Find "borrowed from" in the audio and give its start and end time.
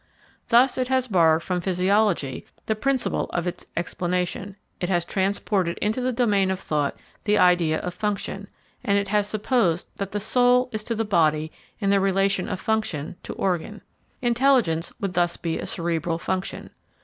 1.07-1.61